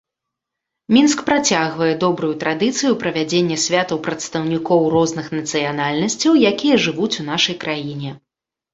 Мінск 0.95 1.19
працягвае 1.27 1.89
добрую 2.05 2.31
традыцыю 2.45 2.91
правядзення 3.05 3.57
святаў 3.67 4.01
прадстаўнікоў 4.09 4.81
розных 4.97 5.25
нацыянальнасцяў, 5.37 6.43
якія 6.55 6.83
жывуць 6.91 7.15
у 7.21 7.31
нашай 7.33 7.55
краіне. 7.65 8.21